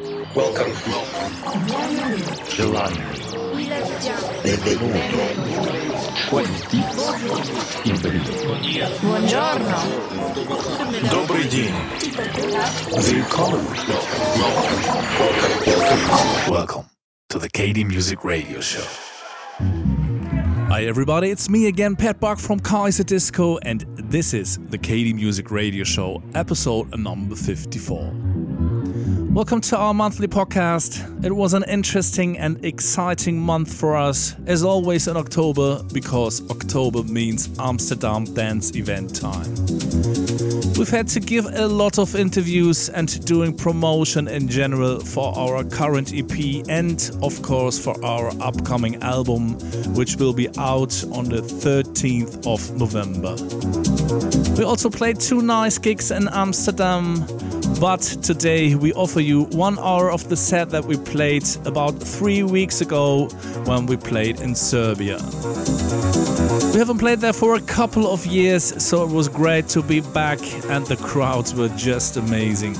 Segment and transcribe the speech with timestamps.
[0.00, 0.72] Welcome.
[2.48, 3.02] Giovanni.
[4.42, 4.98] Benvenuto.
[6.30, 6.78] Quanti.
[9.02, 9.76] Buongiorno.
[11.10, 11.74] Добрый день.
[12.96, 13.66] Welcome.
[15.68, 16.50] Welcome.
[16.50, 16.84] Welcome
[17.28, 18.86] to the KD Music Radio Show.
[20.70, 25.50] Hi everybody, it's me again, Pat Buck from Kaiserdisco, and this is the KD Music
[25.50, 28.29] Radio Show, episode number 54.
[29.32, 31.24] Welcome to our monthly podcast.
[31.24, 37.04] It was an interesting and exciting month for us, as always in October, because October
[37.04, 39.54] means Amsterdam Dance Event time.
[40.76, 45.62] We've had to give a lot of interviews and doing promotion in general for our
[45.62, 49.52] current EP and, of course, for our upcoming album,
[49.94, 53.36] which will be out on the 13th of November.
[54.58, 57.24] We also played two nice gigs in Amsterdam,
[57.78, 62.42] but today we offer you one hour of the set that we played about three
[62.42, 63.28] weeks ago
[63.66, 65.18] when we played in Serbia.
[66.72, 70.00] We haven't played there for a couple of years, so it was great to be
[70.00, 70.38] back,
[70.70, 72.76] and the crowds were just amazing.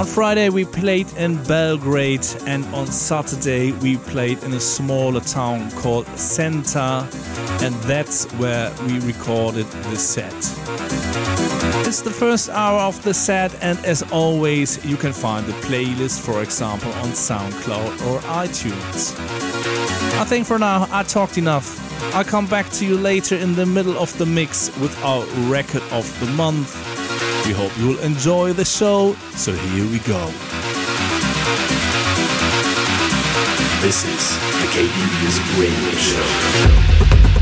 [0.00, 5.70] On Friday, we played in Belgrade, and on Saturday, we played in a smaller town
[5.72, 7.08] called Senta,
[7.62, 10.34] and that's where we recorded the set.
[11.86, 16.20] It's the first hour of the set, and as always, you can find the playlist,
[16.20, 19.14] for example, on SoundCloud or iTunes.
[20.18, 21.68] I think for now I talked enough.
[22.14, 25.82] I'll come back to you later in the middle of the mix with our record
[25.92, 26.74] of the month.
[27.46, 30.26] We hope you will enjoy the show, so here we go.
[33.82, 37.33] This is the KD Music Radio Show.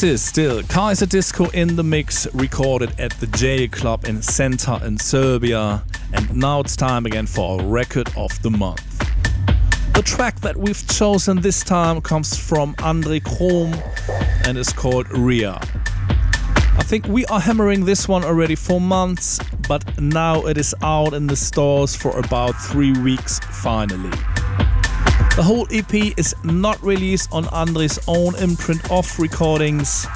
[0.00, 4.96] This is still Kaiserdisco in the mix, recorded at the Jail Club in Senta in
[4.96, 5.84] Serbia.
[6.14, 8.98] And now it's time again for a record of the month.
[9.92, 13.74] The track that we've chosen this time comes from Andre Crom
[14.46, 15.60] and is called Rhea.
[15.60, 21.12] I think we are hammering this one already for months, but now it is out
[21.12, 24.16] in the stores for about three weeks finally.
[25.36, 30.06] The whole EP is not released on Andre's own imprint off recordings.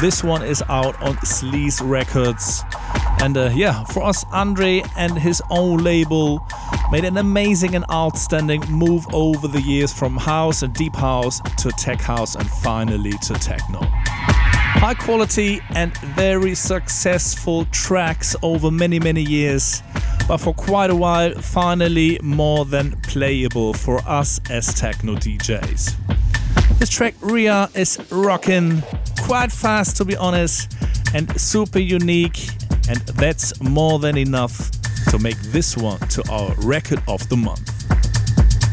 [0.00, 2.62] This one is out on Sleaze Records.
[3.20, 6.46] And uh, yeah, for us, Andre and his own label
[6.92, 11.70] made an amazing and outstanding move over the years from house and deep house to
[11.72, 13.80] tech house and finally to techno.
[13.82, 19.82] High quality and very successful tracks over many, many years,
[20.28, 25.94] but for quite a while, finally more than playable for us as techno DJs.
[26.78, 28.82] This track, Rhea, is rocking
[29.22, 30.76] quite fast to be honest,
[31.14, 32.48] and super unique,
[32.88, 34.70] and that's more than enough
[35.10, 37.72] to make this one to our record of the month.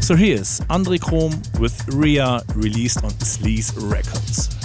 [0.04, 4.55] So here's Andre Crom with Rhea released on Sleaze Records.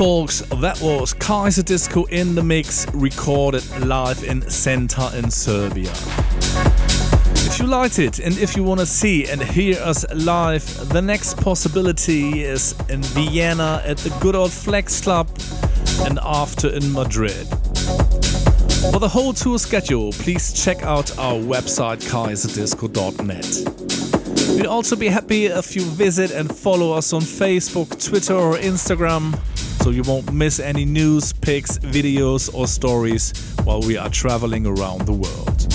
[0.00, 5.90] Folks, that was Kaiserdisco in the mix, recorded live in Senta in Serbia.
[7.44, 11.02] If you liked it and if you want to see and hear us live, the
[11.02, 15.28] next possibility is in Vienna at the good old Flex Club
[16.06, 17.46] and after in Madrid.
[18.92, 24.56] For the whole tour schedule, please check out our website kaiserdisco.net.
[24.56, 29.38] We'd also be happy if you visit and follow us on Facebook, Twitter, or Instagram
[29.82, 33.32] so you won't miss any news, pics, videos, or stories
[33.64, 35.66] while we are traveling around the world.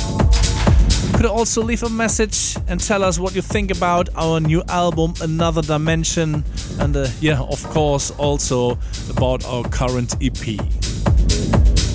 [1.12, 4.64] You could also leave a message and tell us what you think about our new
[4.70, 6.44] album, Another Dimension,
[6.80, 8.78] and uh, yeah, of course, also
[9.10, 10.58] about our current EP.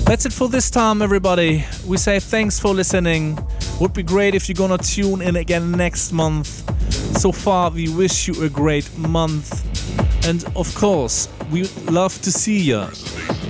[0.05, 1.63] That's it for this time, everybody.
[1.87, 3.37] We say thanks for listening.
[3.79, 6.63] Would be great if you're gonna tune in again next month.
[7.17, 9.63] so far, we wish you a great month.
[10.27, 12.85] And of course, we would love to see you